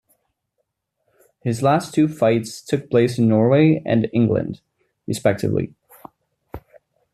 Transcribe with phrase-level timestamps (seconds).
[1.43, 4.61] His last two fights took place in Norway and England,
[5.05, 5.75] respectively.